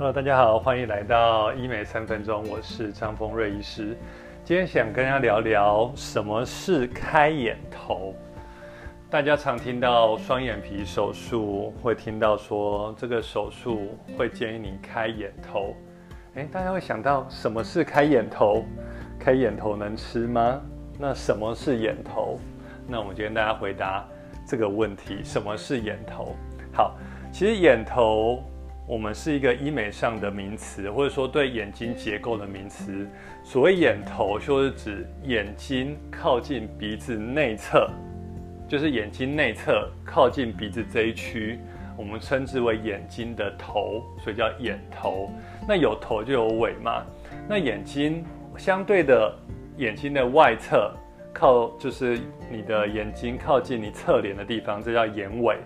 [0.00, 3.94] Hello，大家好，欢迎来到医美三分钟，我是张峰瑞医师。
[4.46, 8.14] 今天想跟大家聊聊什么是开眼头。
[9.10, 15.76] 大家常听到双眼皮手术，会听到说这个手术会建议你开眼头。
[16.32, 18.64] 诶，大家会想到什么是开眼头？
[19.18, 20.62] 开眼头能吃吗？
[20.98, 22.38] 那什么是眼头？
[22.88, 24.02] 那我们今天大家回答
[24.48, 26.34] 这个问题：什么是眼头？
[26.72, 26.96] 好，
[27.30, 28.42] 其实眼头
[28.90, 33.08] 我们是一个医美上的名词，或者说对眼睛结构的名词。
[33.44, 37.88] 所谓眼头，就是指眼睛靠近鼻子内侧，
[38.68, 41.60] 就是眼睛内侧靠近鼻子这一区，
[41.96, 45.30] 我们称之为眼睛的头，所以叫眼头。
[45.68, 47.06] 那有头就有尾嘛？
[47.48, 48.24] 那眼睛
[48.58, 49.32] 相对的
[49.76, 50.92] 眼睛的外侧，
[51.32, 52.18] 靠就是
[52.50, 55.58] 你的眼睛靠近你侧脸的地方，这叫眼尾。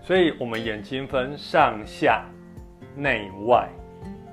[0.00, 2.24] 所以，我们眼睛分上下、
[2.96, 3.68] 内外。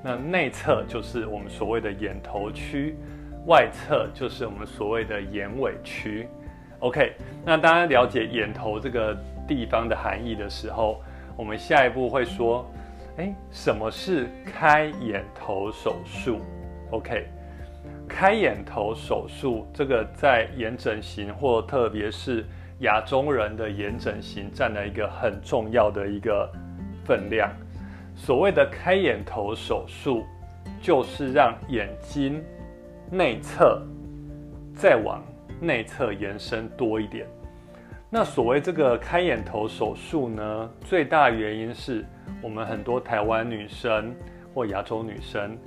[0.04, 2.96] 那内侧就是我们所谓的眼头区，
[3.48, 6.28] 外侧就是我们所谓的眼尾区。
[6.80, 11.02] OK，那大家了解眼头这个地方的含义的时候，
[11.36, 12.70] 我们下一步会说，
[13.18, 16.40] 哎，什么是开眼头手术
[16.92, 17.26] ？OK，
[18.08, 22.46] 开眼头手术这个在眼整形或特别是
[22.82, 26.48] 亚洲人的眼整形占了一个很重要的一个
[27.04, 27.50] 分量。
[28.16, 30.24] 所谓的开眼头手术，
[30.82, 32.42] 就是让眼睛
[33.12, 33.82] 内侧
[34.74, 35.22] 再往
[35.60, 37.28] 内侧延伸多一点。
[38.10, 42.06] 那所谓这个开眼头手术呢，最大原因是
[42.42, 44.16] 我们很多台湾女生
[44.54, 45.58] 或亚洲女生，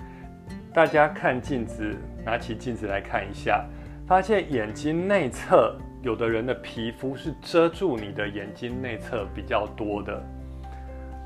[0.72, 3.62] 大家看镜子，拿起镜子来看一下，
[4.06, 10.18] 发现眼睛内侧有的人的皮肤是遮住你的眼睛内侧比较多的。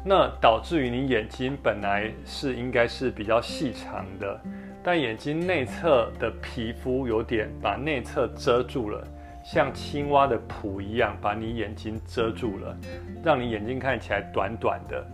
[0.04, 4.40] 那导致于你眼睛本来是应该是比较细长的，
[4.82, 9.06] 但眼睛内侧的皮肤有点把内侧遮住了，
[9.44, 12.76] 像青蛙的蹼一样把你眼睛遮住了，
[13.22, 15.06] 让你眼睛看起来短短的，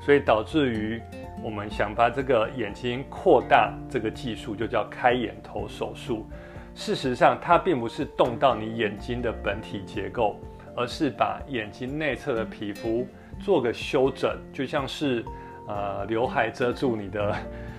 [0.00, 1.02] 所以导致于
[1.42, 6.24] 我们想把这个眼睛扩大，这个技术就叫开眼头手术。
[6.72, 10.38] 事实上，它并不是动到你眼睛的本体结构，
[10.76, 13.04] 而是把眼睛内侧的皮肤。
[13.38, 15.24] 做个修整，就像是
[15.68, 17.36] 呃刘海遮住你的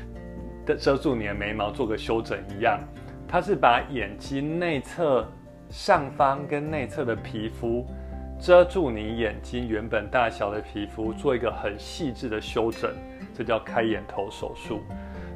[0.66, 2.80] 的遮住你的眉毛，做个修整一样。
[3.28, 5.28] 它是把眼睛内侧
[5.70, 7.86] 上方跟内侧的皮肤
[8.40, 12.94] 遮住你眼睛原本大小的皮肤，做一个很细致的修整，
[13.34, 14.82] 这叫开眼头手术。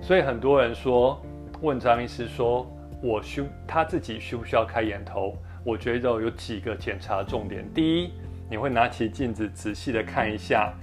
[0.01, 1.21] 所以很多人说
[1.61, 2.65] 问张医师说，
[3.03, 5.35] 我需他自己需不需要开眼头？
[5.65, 8.13] 我觉得有几个检查重点，第一。
[8.51, 10.73] 你会拿起镜子仔细的看一下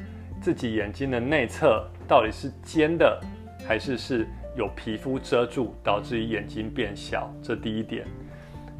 [0.40, 3.20] 自己眼睛的内侧到底是尖的，
[3.66, 7.30] 还是是有皮肤遮住导致于眼睛变小。
[7.42, 8.06] 这第一点。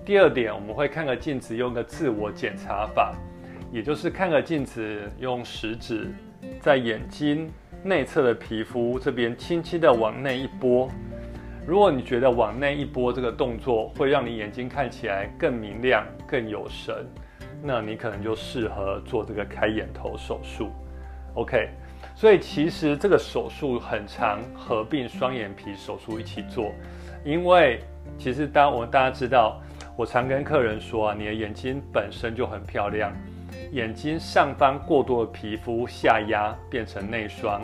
[0.07, 3.15] 第二点，我们会看个镜子，用个自我检查法，
[3.71, 6.11] 也就是看个镜子，用食指
[6.59, 7.51] 在眼睛
[7.85, 10.89] 内侧的皮肤这边轻轻的往内一拨。
[11.67, 17.07] 如果你觉得往内一拨这个动作会让你眼睛看起来更明亮、更有神。
[17.63, 20.71] 那你可能就适合做这个开眼头手术
[21.35, 21.69] ，OK。
[22.15, 26.73] 所以其实这个手术很常合并双眼皮手术一起做，
[27.25, 27.81] 因为
[28.19, 29.61] 其实当我大家知道，
[29.97, 33.13] 我常跟客人说啊，你的眼睛本身就很漂亮，
[33.73, 37.63] 眼睛上方过多的皮肤下压变成内双，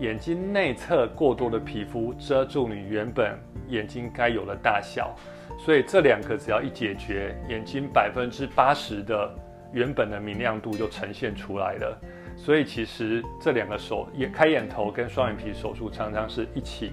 [0.00, 3.38] 眼睛内侧过多的皮肤遮住你原本
[3.70, 5.14] 眼睛该有的大小。
[5.58, 9.30] 所以这两个只要一解决，眼睛百分之八十的
[9.72, 12.00] 原本的明亮度就呈现出来了。
[12.36, 16.92] 所以其实这两个手眼开眼头跟双眼皮手术常常是一起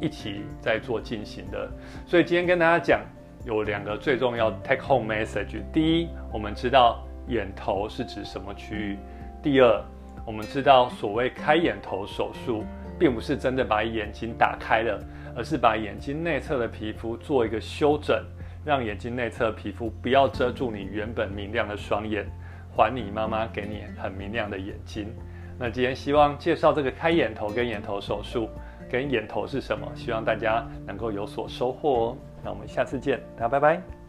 [0.00, 1.70] 一起在做进行的。
[2.04, 3.00] 所以今天跟大家讲
[3.44, 5.62] 有两个最重要 take home message。
[5.72, 8.96] 第一，我们知道眼头是指什么区域；
[9.40, 9.84] 第二，
[10.26, 12.64] 我们知道所谓开眼头手术，
[12.98, 15.00] 并不是真的把眼睛打开了。
[15.36, 18.24] 而是把眼睛内侧的皮肤做一个修整，
[18.64, 22.26] 让眼睛内侧皮肤不要遮住你原本明亮的双眼，
[22.74, 25.12] 还你妈妈给你很明亮的眼睛。
[25.58, 28.48] 那今天希望介绍这个开眼头跟眼头手术，
[28.90, 32.16] 跟眼头是什么，希望大家能够有所收获哦。
[32.42, 34.03] 那我们下次见，大家拜拜。